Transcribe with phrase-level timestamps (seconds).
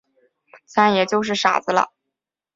[0.65, 1.93] 自然也就是傻子了。